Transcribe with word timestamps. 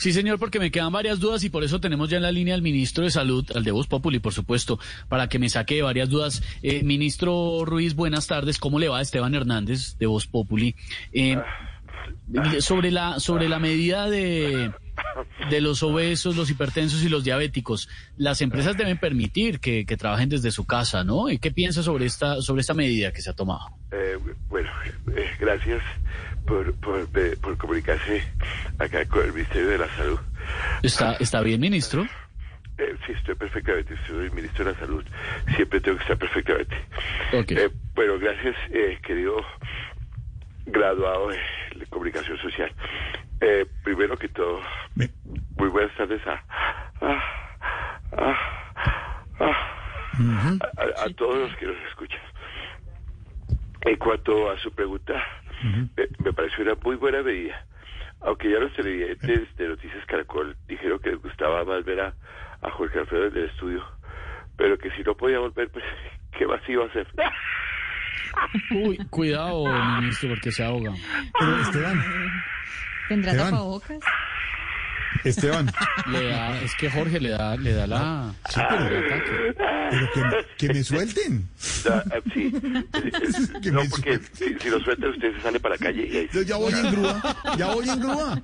Sí, 0.00 0.14
señor, 0.14 0.38
porque 0.38 0.58
me 0.58 0.70
quedan 0.70 0.92
varias 0.92 1.20
dudas 1.20 1.44
y 1.44 1.50
por 1.50 1.62
eso 1.62 1.78
tenemos 1.78 2.08
ya 2.08 2.16
en 2.16 2.22
la 2.22 2.32
línea 2.32 2.54
al 2.54 2.62
ministro 2.62 3.04
de 3.04 3.10
Salud, 3.10 3.44
al 3.54 3.64
de 3.64 3.70
Voz 3.70 3.86
Populi, 3.86 4.18
por 4.18 4.32
supuesto, 4.32 4.78
para 5.10 5.28
que 5.28 5.38
me 5.38 5.50
saque 5.50 5.82
varias 5.82 6.08
dudas. 6.08 6.42
Eh, 6.62 6.82
ministro 6.82 7.66
Ruiz, 7.66 7.94
buenas 7.94 8.26
tardes. 8.26 8.58
¿Cómo 8.58 8.78
le 8.78 8.88
va 8.88 9.02
Esteban 9.02 9.34
Hernández 9.34 9.98
de 9.98 10.06
Voz 10.06 10.26
Populi? 10.26 10.74
Eh, 11.12 11.36
sobre 12.60 12.90
la 12.90 13.20
sobre 13.20 13.50
la 13.50 13.58
medida 13.58 14.08
de 14.08 14.70
de 15.48 15.60
los 15.60 15.82
obesos, 15.82 16.36
los 16.36 16.50
hipertensos 16.50 17.02
y 17.02 17.08
los 17.08 17.24
diabéticos, 17.24 17.88
las 18.16 18.40
empresas 18.40 18.76
deben 18.76 18.98
permitir 18.98 19.60
que, 19.60 19.84
que 19.86 19.96
trabajen 19.96 20.28
desde 20.28 20.50
su 20.50 20.66
casa, 20.66 21.04
¿no? 21.04 21.30
¿Y 21.30 21.38
qué 21.38 21.50
piensa 21.50 21.82
sobre 21.82 22.06
esta 22.06 22.40
sobre 22.42 22.60
esta 22.60 22.74
medida 22.74 23.12
que 23.12 23.22
se 23.22 23.30
ha 23.30 23.34
tomado? 23.34 23.70
Eh, 23.92 24.18
bueno, 24.48 24.70
eh, 25.16 25.30
gracias 25.38 25.82
por, 26.46 26.74
por, 26.74 27.08
eh, 27.14 27.36
por 27.40 27.56
comunicarse 27.56 28.24
acá 28.78 29.04
con 29.06 29.24
el 29.24 29.32
Ministerio 29.32 29.68
de 29.68 29.78
la 29.78 29.88
Salud. 29.96 30.18
¿Está, 30.82 31.14
está 31.14 31.40
bien, 31.42 31.60
ministro? 31.60 32.06
Eh, 32.78 32.96
sí, 33.06 33.12
estoy 33.12 33.34
perfectamente. 33.34 33.94
Soy 34.06 34.30
ministro 34.30 34.64
de 34.64 34.72
la 34.72 34.78
Salud. 34.78 35.04
Siempre 35.54 35.80
tengo 35.80 35.98
que 35.98 36.02
estar 36.02 36.18
perfectamente. 36.18 36.76
Ok. 37.32 37.52
Eh, 37.52 37.70
bueno, 37.94 38.18
gracias, 38.18 38.56
querido 39.02 39.36
graduado 40.66 41.28
de 41.28 41.86
comunicación 41.88 42.38
social. 42.38 42.72
Eh, 43.40 43.66
primero 43.82 44.16
que 44.18 44.28
todo, 44.28 44.60
muy 45.56 45.68
buenas 45.68 45.94
tardes 45.96 46.20
a, 46.26 46.42
a, 47.00 47.22
a, 48.12 48.38
a- 49.38 49.56
a- 50.60 51.04
a 51.04 51.08
todos 51.16 51.38
los 51.38 51.56
que 51.56 51.66
nos 51.66 51.76
escuchan. 51.88 52.20
En 53.82 53.96
cuanto 53.96 54.50
a 54.50 54.58
su 54.58 54.70
pregunta, 54.72 55.14
me 56.18 56.32
pareció 56.32 56.64
una 56.64 56.74
muy 56.84 56.96
buena 56.96 57.22
medida. 57.22 57.64
Aunque 58.22 58.50
ya 58.50 58.58
los 58.58 58.72
televidentes 58.74 59.56
de 59.56 59.68
Noticias 59.68 60.04
Caracol 60.06 60.54
dijeron 60.68 60.98
que 60.98 61.10
les 61.12 61.22
gustaba 61.22 61.64
más 61.64 61.82
ver 61.86 62.00
a, 62.00 62.14
a 62.60 62.70
Jorge 62.72 62.98
Alfredo 62.98 63.26
en 63.28 63.36
el 63.38 63.44
estudio, 63.46 63.82
pero 64.58 64.76
que 64.76 64.90
si 64.90 65.02
no 65.02 65.14
podía 65.16 65.38
volver, 65.38 65.70
pues, 65.70 65.84
¿qué 66.38 66.46
más 66.46 66.60
iba 66.68 66.84
a 66.84 66.88
hacer? 66.88 67.06
Uy, 68.72 68.98
cuidado, 69.08 69.64
ministro, 70.00 70.28
porque 70.28 70.52
se 70.52 70.62
ahoga. 70.62 70.92
Pero 71.38 71.56
Esteban, 71.62 71.98
¿Tendrá 73.10 73.32
Esteban. 73.32 73.50
tapabocas? 73.50 73.98
Esteban, 75.24 75.72
Le 76.12 76.28
da, 76.28 76.62
es 76.62 76.74
que 76.76 76.88
Jorge 76.88 77.18
le 77.18 77.30
da, 77.30 77.56
le 77.56 77.72
da 77.72 77.86
la... 77.88 78.32
Sí, 78.48 78.60
pero 78.68 79.02
pero 79.90 80.08
que, 80.14 80.66
que 80.68 80.74
me 80.74 80.84
suelten. 80.84 81.48
Ah, 81.90 82.04
eh, 82.14 82.22
sí, 82.32 82.52
Que 83.62 83.72
no, 83.72 83.82
me 83.82 83.88
porque 83.90 84.20
si, 84.32 84.54
si 84.60 84.70
lo 84.70 84.78
sueltan, 84.78 85.10
usted 85.10 85.34
se 85.34 85.40
sale 85.42 85.58
para 85.58 85.74
la 85.74 85.78
calle 85.80 86.06
y 86.06 86.16
ahí 86.18 86.28
Yo 86.32 86.42
ya 86.42 86.56
voy 86.56 86.72
en 86.72 86.92
grúa, 86.92 87.36
ya 87.58 87.66
voy 87.74 87.88
en 87.88 87.98
grúa. 88.00 88.42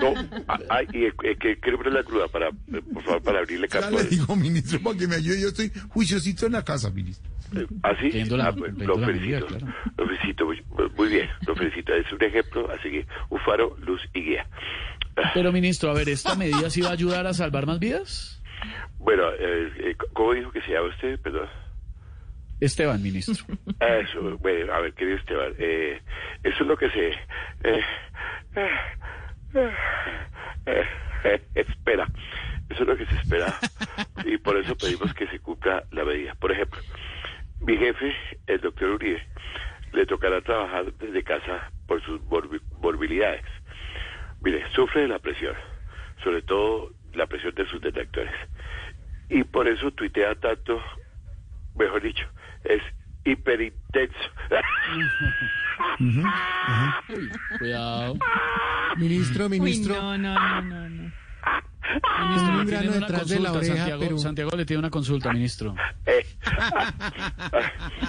No, 0.00 0.14
ah, 0.48 0.58
ah, 0.70 0.82
y 0.82 1.10
que 1.36 1.58
quiero 1.60 1.76
poner 1.78 1.92
la 1.92 2.02
cruda 2.02 2.26
para, 2.28 2.50
por 2.92 3.02
favor, 3.02 3.22
para 3.22 3.38
abrirle 3.40 3.68
Ya 3.68 3.80
campo. 3.80 3.98
le 3.98 4.04
digo, 4.04 4.34
ministro, 4.36 4.80
para 4.80 4.98
que 4.98 5.06
me 5.06 5.16
ayude. 5.16 5.40
Yo 5.42 5.48
estoy 5.48 5.70
juiciosito 5.90 6.46
en 6.46 6.52
la 6.52 6.64
casa, 6.64 6.90
ministro. 6.90 7.30
¿Así? 7.82 8.06
Ah, 8.06 8.10
viendo 8.12 8.36
lo 8.36 8.98
felicito. 8.98 9.46
claro. 9.46 9.66
Lo 9.98 10.06
felicito 10.06 10.46
muy, 10.46 10.62
muy 10.96 11.08
bien. 11.08 11.28
Lo 11.46 11.54
felicito. 11.54 11.92
Es 11.94 12.10
un 12.12 12.22
ejemplo, 12.24 12.70
así 12.70 12.90
que 12.90 13.06
un 13.28 13.38
faro, 13.40 13.76
luz 13.80 14.00
y 14.14 14.20
guía. 14.22 14.46
Ah, 15.16 15.30
Pero, 15.34 15.52
ministro, 15.52 15.90
a 15.90 15.94
ver, 15.94 16.08
¿esta 16.08 16.34
medida 16.34 16.68
sí 16.70 16.80
va 16.80 16.88
a 16.88 16.92
ayudar 16.92 17.26
a 17.26 17.34
salvar 17.34 17.66
más 17.66 17.78
vidas? 17.78 18.42
Bueno, 18.98 19.22
eh, 19.38 19.70
eh, 19.78 19.96
¿cómo 20.14 20.32
dijo 20.32 20.50
que 20.50 20.60
se 20.62 20.72
llama 20.72 20.88
usted? 20.88 21.20
Perdón. 21.20 21.48
Esteban, 22.58 23.02
ministro. 23.02 23.44
Ah, 23.80 23.98
Eso, 23.98 24.38
bueno, 24.38 24.72
a 24.72 24.80
ver, 24.80 24.94
querido 24.94 25.18
Esteban, 25.18 25.52
eh, 25.58 26.00
eso 26.42 26.56
es 26.62 26.66
lo 26.66 26.76
que 26.76 26.88
se... 26.90 27.08
eh, 27.64 27.80
eh, 29.54 30.88
espera, 31.54 32.08
eso 32.68 32.82
es 32.82 32.88
lo 32.88 32.96
que 32.96 33.06
se 33.06 33.14
espera 33.16 33.58
y 34.24 34.36
por 34.38 34.56
eso 34.56 34.76
pedimos 34.76 35.12
que 35.14 35.26
se 35.28 35.38
cumpla 35.40 35.84
la 35.90 36.04
medida. 36.04 36.34
Por 36.34 36.52
ejemplo, 36.52 36.80
mi 37.60 37.76
jefe, 37.76 38.14
el 38.46 38.60
doctor 38.60 38.90
Uribe, 38.90 39.22
le 39.92 40.06
tocará 40.06 40.40
trabajar 40.40 40.92
desde 40.94 41.22
casa 41.22 41.70
por 41.86 42.02
sus 42.02 42.20
morbi- 42.22 42.60
morbilidades. 42.80 43.44
Mire, 44.42 44.64
sufre 44.72 45.02
de 45.02 45.08
la 45.08 45.18
presión, 45.18 45.54
sobre 46.22 46.42
todo 46.42 46.90
la 47.14 47.26
presión 47.26 47.54
de 47.54 47.66
sus 47.66 47.80
detractores. 47.80 48.32
Y 49.28 49.42
por 49.44 49.66
eso 49.68 49.90
tuitea 49.92 50.34
tanto, 50.36 50.82
mejor 51.74 52.02
dicho, 52.02 52.26
es 52.64 52.82
hiperintenso. 53.24 54.18
Cuidado. 57.58 58.14
Ministro, 58.98 59.48
ministro, 59.48 59.94
no, 59.94 60.18
no, 60.18 60.34
no, 60.34 60.62
no, 60.62 60.88
no. 60.88 61.12
Ministro, 62.28 62.60
un 62.60 62.66
grano 62.66 62.92
detrás 62.92 63.28
de 63.28 63.38
la 63.40 63.52
oreja, 63.52 63.76
Santiago, 63.76 64.00
pero- 64.00 64.18
Santiago 64.18 64.50
le 64.56 64.66
tiene 64.66 64.78
una 64.80 64.90
consulta, 64.90 65.32
ministro. 65.32 65.74
Eh, 66.04 66.26
ah, 66.46 66.92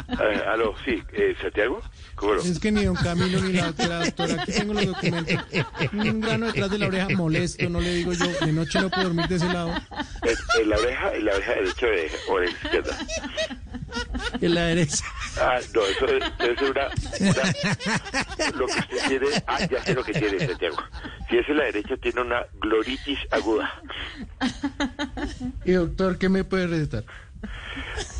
ah, 0.09 0.53
aló, 0.53 0.73
sí, 0.83 1.01
eh, 1.13 1.35
Santiago, 1.39 1.81
¿cómo 2.15 2.33
no? 2.35 2.41
es 2.41 2.59
que 2.59 2.71
ni 2.71 2.85
don 2.85 2.95
Camilo 2.95 3.39
ni 3.41 3.53
la 3.53 3.67
doctora, 3.67 4.05
doctora, 4.05 4.41
aquí 4.41 4.51
tengo 4.51 4.73
los 4.73 4.85
documentos. 4.87 5.35
Un 5.93 6.21
grano 6.21 6.47
detrás 6.47 6.71
de 6.71 6.79
la 6.79 6.87
oreja 6.87 7.07
molesto, 7.15 7.69
no 7.69 7.79
le 7.79 7.93
digo 7.95 8.13
yo, 8.13 8.25
de 8.45 8.51
noche 8.51 8.81
no 8.81 8.89
puedo 8.89 9.03
dormir 9.03 9.27
de 9.27 9.35
ese 9.35 9.47
lado. 9.53 9.69
En, 10.23 10.61
en 10.61 10.69
la 10.69 10.77
oreja, 10.77 11.13
en 11.15 11.25
la 11.25 11.33
oreja 11.35 11.51
derecha 11.53 11.85
o 11.85 11.89
oreja, 11.89 12.17
oreja 12.29 12.57
izquierda. 12.63 12.97
En 14.41 14.55
la 14.55 14.61
derecha. 14.61 15.05
Ah, 15.39 15.59
no, 15.73 15.81
eso 15.85 16.05
es- 16.07 16.61
una, 16.61 16.87
una- 17.19 18.51
Lo 18.57 18.65
que 18.67 18.79
usted 18.79 18.97
tiene... 19.07 19.27
Ah, 19.47 19.65
ya 19.69 19.83
sé 19.83 19.93
lo 19.93 20.03
que 20.03 20.13
tiene, 20.13 20.39
Santiago. 20.47 20.77
Si 21.29 21.37
es 21.37 21.47
en 21.49 21.57
la 21.57 21.63
derecha, 21.65 21.95
tiene 21.97 22.21
una 22.21 22.45
gloritis 22.59 23.19
aguda. 23.31 23.81
Y 25.65 25.73
doctor, 25.73 26.17
¿qué 26.17 26.29
me 26.29 26.43
puede 26.43 26.67
recetar? 26.67 27.03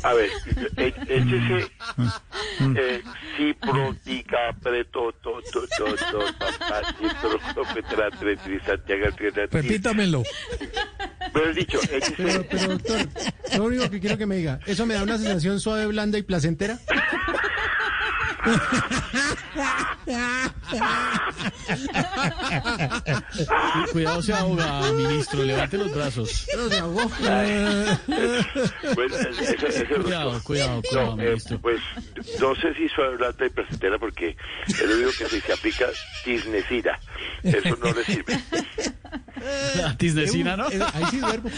A 0.04 0.12
ver, 0.14 0.30
eh, 0.76 0.94
échese... 1.08 1.70
Eh, 2.76 3.02
ciprotica, 3.36 4.38
preto, 4.62 5.12
to, 5.22 5.40
to, 5.52 5.60
to, 5.76 5.84
to. 6.10 6.24
Repítamelo. 9.50 10.22
Pero 11.32 11.52
dicho, 11.54 11.78
échese... 11.90 12.14
Pero, 12.16 12.44
pero 12.48 12.68
doctor, 12.68 13.08
lo 13.56 13.64
único 13.64 13.90
que 13.90 14.00
quiero 14.00 14.16
que 14.18 14.26
me 14.26 14.36
diga, 14.36 14.60
¿eso 14.66 14.86
me 14.86 14.94
da 14.94 15.02
una 15.02 15.18
sensación 15.18 15.60
suave, 15.60 15.86
blanda 15.86 16.18
y 16.18 16.22
placentera? 16.22 16.78
Cu- 23.36 23.92
Cuidado, 23.92 24.22
se 24.22 24.32
ahoga, 24.32 24.92
ministro. 24.92 25.42
Levante 25.42 25.78
los 25.78 25.94
brazos. 25.94 26.46
No, 26.56 26.68
se 26.68 26.78
ahogó. 26.78 27.10
Pues, 28.94 29.12
eso, 29.12 29.66
eso- 29.66 30.02
Cuidado, 30.02 30.40
cuidado, 30.44 30.82
cuidado, 30.82 31.16
No, 31.16 31.22
eh, 31.22 31.26
ministro. 31.26 31.58
pues 31.60 31.80
no 32.40 32.54
sé 32.56 32.74
si 32.74 32.88
suave 32.88 33.16
blanda 33.16 33.46
y 33.46 33.50
placentera 33.50 33.98
porque 33.98 34.36
es 34.66 34.82
lo 34.82 34.94
único 34.94 35.10
que 35.18 35.26
si 35.28 35.40
se 35.40 35.52
aplica 35.52 35.86
tisnecida. 36.24 36.98
Eso 37.42 37.76
no 37.82 37.92
le 37.92 38.04
sirve. 38.04 38.38
Tisnecina, 39.98 40.56
¿no? 40.56 40.70
Eh, 40.70 40.78
Ahí 40.94 41.04
sí 41.10 41.18
duermo. 41.18 41.50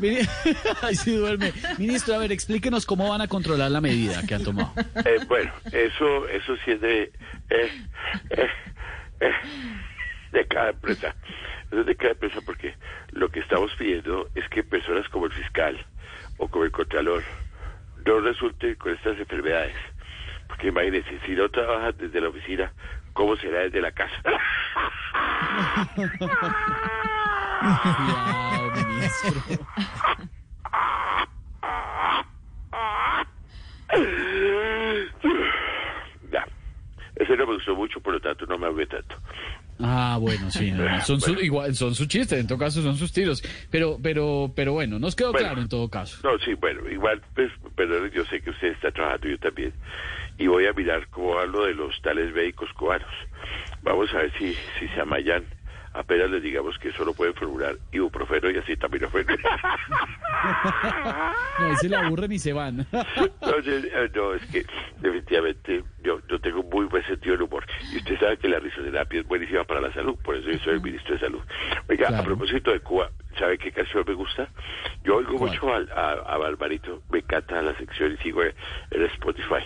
Ahí 0.82 0.96
sí 0.96 1.16
duerme. 1.16 1.52
Ministro, 1.78 2.14
a 2.14 2.18
ver, 2.18 2.32
explíquenos 2.32 2.84
cómo 2.84 3.08
van 3.08 3.20
a 3.20 3.28
controlar 3.28 3.70
la 3.70 3.80
medida 3.80 4.22
que 4.26 4.34
han 4.34 4.42
tomado. 4.44 4.72
Eh, 5.04 5.20
bueno, 5.28 5.52
eso, 5.72 6.28
eso 6.28 6.56
sí 6.64 6.72
es 6.72 6.80
de, 6.80 7.02
eh, 7.50 7.70
eh, 8.30 8.48
eh, 9.20 9.32
de 10.32 10.46
cada 10.46 10.70
empresa. 10.70 11.14
Eso 11.70 11.80
es 11.80 11.86
de 11.86 11.96
cada 11.96 12.12
empresa 12.12 12.40
porque 12.44 12.74
lo 13.12 13.28
que 13.30 13.40
estamos 13.40 13.70
pidiendo 13.78 14.28
es 14.34 14.46
que 14.50 14.62
personas 14.64 15.08
como 15.08 15.26
el 15.26 15.32
fiscal 15.32 15.78
o 16.38 16.48
como 16.48 16.64
el 16.64 16.72
contralor 16.72 17.22
no 18.04 18.20
resulten 18.20 18.74
con 18.74 18.92
estas 18.92 19.18
enfermedades. 19.18 19.74
Porque 20.48 20.68
imagínense, 20.68 21.18
si 21.24 21.32
no 21.32 21.48
trabajan 21.48 21.94
desde 21.98 22.20
la 22.20 22.28
oficina, 22.28 22.72
¿cómo 23.12 23.36
será 23.36 23.60
desde 23.60 23.80
la 23.80 23.92
casa? 23.92 24.14
Cuidado, 27.64 28.70
ministro. 28.88 29.66
Ya. 36.32 36.44
Ese 37.16 37.36
no 37.36 37.46
me 37.46 37.54
gustó 37.54 37.74
mucho, 37.74 38.00
por 38.00 38.14
lo 38.14 38.20
tanto 38.20 38.46
no 38.46 38.58
me 38.58 38.66
hablé 38.66 38.86
tanto. 38.86 39.16
Ah, 39.80 40.18
bueno, 40.20 40.50
sí, 40.50 40.70
no, 40.70 40.88
no, 40.88 41.00
son, 41.04 41.20
su, 41.20 41.32
igual, 41.40 41.74
son 41.74 41.94
sus 41.94 42.06
chistes, 42.06 42.38
en 42.38 42.46
todo 42.46 42.58
caso 42.58 42.80
son 42.82 42.96
sus 42.96 43.12
tiros. 43.12 43.42
Pero, 43.70 43.98
pero, 44.02 44.52
pero 44.54 44.72
bueno, 44.72 44.98
nos 44.98 45.16
quedó 45.16 45.32
Bueno. 45.32 45.46
claro 45.48 45.62
en 45.62 45.68
todo 45.68 45.88
caso. 45.88 46.18
No, 46.22 46.38
sí, 46.38 46.54
bueno, 46.54 46.88
igual, 46.88 47.20
pues, 47.34 47.50
perdón, 47.74 48.10
yo 48.10 48.24
sé 48.26 48.40
que 48.40 48.50
usted 48.50 48.68
está 48.68 48.90
trabajando, 48.92 49.28
yo 49.28 49.38
también. 49.38 49.72
Y 50.38 50.46
voy 50.46 50.66
a 50.66 50.72
mirar 50.72 51.06
cómo 51.08 51.38
hablo 51.38 51.64
de 51.64 51.74
los 51.74 52.00
tales 52.02 52.32
médicos 52.34 52.68
cubanos. 52.74 53.10
Vamos 53.82 54.12
a 54.14 54.18
ver 54.18 54.32
si, 54.38 54.54
si 54.78 54.88
se 54.88 55.00
amayan. 55.00 55.44
Apenas 55.94 56.28
les 56.28 56.42
digamos 56.42 56.76
que 56.78 56.90
solo 56.92 57.14
pueden 57.14 57.34
formular 57.34 57.76
ibuprofeno 57.92 58.50
y 58.50 58.56
acetaminofeno. 58.58 59.34
No, 61.58 61.76
se 61.76 61.88
le 61.88 61.96
aburren 61.96 62.32
y 62.32 62.38
se 62.38 62.52
van. 62.52 62.78
No, 62.92 63.00
eh, 63.64 64.10
no, 64.14 64.34
es 64.34 64.44
que 64.46 64.66
definitivamente 65.00 65.82
yo, 66.02 66.20
yo 66.28 66.38
tengo 66.40 66.62
muy 66.64 66.84
buen 66.86 67.02
sentido 67.06 67.32
del 67.32 67.42
humor. 67.42 67.64
Y 67.92 67.96
usted 67.98 68.18
sabe 68.18 68.36
que 68.36 68.48
la 68.48 68.58
risoterapia 68.58 69.20
es 69.20 69.26
buenísima 69.26 69.64
para 69.64 69.80
la 69.80 69.92
salud, 69.94 70.16
por 70.22 70.36
eso 70.36 70.50
yo 70.50 70.58
soy 70.58 70.74
el 70.74 70.82
ministro 70.82 71.14
de 71.14 71.20
Salud. 71.20 71.40
Oiga, 71.88 72.08
Claro. 72.08 72.22
a 72.22 72.26
propósito 72.26 72.72
de 72.72 72.80
Cuba, 72.80 73.08
¿sabe 73.38 73.56
qué 73.56 73.72
canción 73.72 74.04
me 74.06 74.14
gusta? 74.14 74.48
Yo 75.04 75.16
oigo 75.16 75.38
¿Cuál? 75.38 75.50
mucho 75.52 75.72
a, 75.72 76.12
a, 76.12 76.36
Barbarito, 76.36 77.02
me 77.10 77.20
encanta 77.20 77.62
la 77.62 77.74
sección 77.78 78.12
y 78.12 78.16
sigo 78.22 78.42
en, 78.42 78.52
en 78.90 79.02
Spotify. 79.04 79.64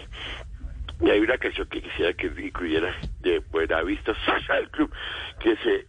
Y 1.00 1.10
hay 1.10 1.20
una 1.20 1.38
canción 1.38 1.66
que 1.68 1.80
quisiera 1.80 2.12
que 2.12 2.26
incluyera 2.26 2.92
de 3.20 3.38
Buenavista 3.50 4.14
Social 4.24 4.68
Club, 4.70 4.92
que 5.40 5.56
se, 5.56 5.86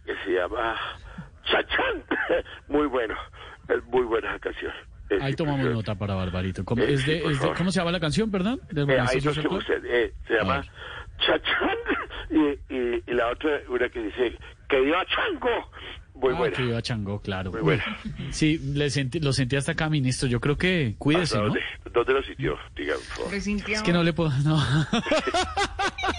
llama 0.60 0.76
Chachán. 1.44 2.04
Muy 2.68 2.86
bueno, 2.86 3.14
es 3.68 3.84
muy 3.86 4.02
buena 4.02 4.38
canción. 4.38 4.72
Es 5.08 5.20
Ahí 5.22 5.34
tomamos 5.34 5.66
nota 5.66 5.94
para 5.96 6.14
Barbarito. 6.14 6.64
¿Cómo, 6.64 6.82
Eh, 6.82 6.92
es 6.94 7.02
sí, 7.02 7.10
de, 7.12 7.20
por 7.22 7.32
es 7.32 7.40
de-. 7.40 7.52
¿Cómo 7.54 7.72
se 7.72 7.80
llama 7.80 7.90
la 7.92 8.00
canción, 8.00 8.30
perdón? 8.30 8.60
Eh, 8.74 8.80
ahí 9.00 9.20
no 9.20 9.32
busca, 9.50 9.72
eh, 9.84 10.12
se 10.28 10.34
llama. 10.34 10.62
Chachán 11.18 11.76
y, 12.30 12.74
y, 12.74 13.02
y 13.06 13.12
la 13.14 13.28
otra, 13.28 13.60
una 13.68 13.88
que 13.88 14.00
dice 14.02 14.38
que 14.68 14.80
dio 14.82 14.96
a 14.96 15.04
Chango. 15.06 15.70
Muy 16.14 16.34
Ah, 16.34 16.38
buena. 16.38 16.56
que 16.56 16.62
iba 16.64 16.80
Chango, 16.82 17.20
claro. 17.20 17.50
Muy 17.50 17.60
buena. 17.62 17.84
Sí, 18.30 18.58
le 18.58 18.88
sentí, 18.90 19.18
lo 19.20 19.32
sentí 19.32 19.56
hasta 19.56 19.72
acá, 19.72 19.88
ministro. 19.90 20.28
Yo 20.28 20.38
creo 20.40 20.56
que 20.56 20.94
cuídese, 20.98 21.34
¿Hasta 21.34 21.38
¿no? 21.38 21.44
dónde? 21.46 21.60
¿Dónde 21.92 22.12
lo 22.12 22.22
sintió? 22.22 22.56
Diga, 22.76 22.94
por 22.94 23.26
favor. 23.26 23.34
Es 23.34 23.82
que 23.82 23.92
no 23.92 24.02
le 24.04 24.12
puedo. 24.12 24.30
No. 24.44 24.62